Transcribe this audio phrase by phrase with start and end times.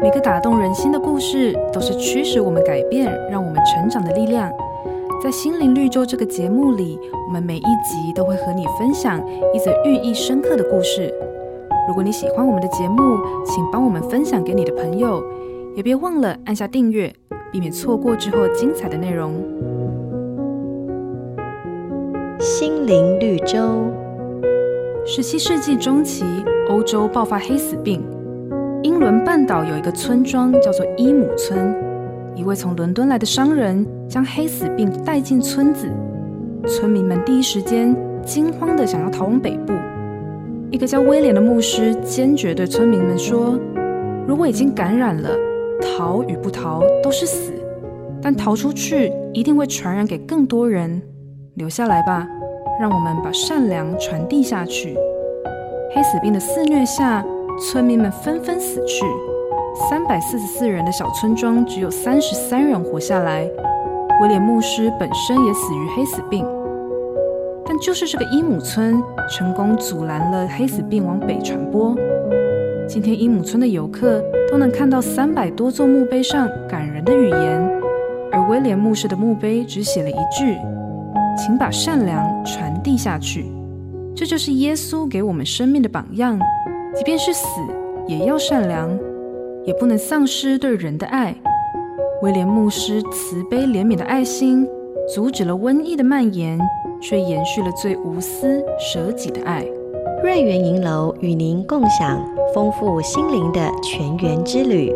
[0.00, 4.48] 每个打动人心的故事，都是驱使我们改变、让我们成长的力量。
[5.20, 9.20] 在心灵绿洲这个节目里，我们每一集都会和你分享
[9.52, 11.12] 一则寓意深刻的故事。
[11.88, 15.20] 如果你喜欢我们的节目，请帮我们分享给你的朋友，
[15.74, 17.12] 也别忘了按下订阅，
[17.50, 19.34] 避免错过之后精彩的内容。
[22.38, 23.58] 心灵绿洲。
[25.04, 26.24] 十七世纪中期，
[26.68, 28.00] 欧洲爆发黑死病。
[28.98, 31.74] 伦半岛有一个村庄叫做伊姆村，
[32.34, 35.88] 一位从伦敦来的商人将黑死病带进村子，
[36.66, 37.94] 村民们第一时间
[38.24, 39.72] 惊慌地想要逃往北部。
[40.70, 43.58] 一个叫威廉的牧师坚决对村民们说
[44.26, 45.30] ：“如果已经感染了，
[45.80, 47.52] 逃与不逃都是死，
[48.20, 51.00] 但逃出去一定会传染给更多人。
[51.54, 52.26] 留下来吧，
[52.80, 54.96] 让我们把善良传递下去。”
[55.94, 57.24] 黑死病的肆虐下，
[57.58, 59.04] 村民们纷纷死去，
[59.90, 63.48] 三百四十四人的小村庄只有三十三人活下来。
[64.22, 66.46] 威廉牧师本身也死于黑死病，
[67.66, 71.96] 但就是这个伊姆村成功阻拦了黑死病往北传播。
[72.86, 77.80] 今天伊姆村的游客都能看到三百多座墓碑上感人的语言，
[78.30, 80.56] 而威廉牧师的墓碑只写了一句
[81.36, 83.50] ：“请把善良传递下去。”
[84.14, 86.38] 这就是耶稣给我们生命的榜样。
[86.98, 87.46] 即便是死，
[88.08, 88.90] 也要善良，
[89.64, 91.32] 也不能丧失对人的爱。
[92.22, 94.66] 威廉牧师慈悲怜悯的爱心，
[95.14, 96.58] 阻止了瘟疫的蔓延，
[97.00, 99.64] 却延续了最无私舍己的爱。
[100.24, 102.20] 瑞园银楼与您共享
[102.52, 104.92] 丰富心灵的泉源之旅。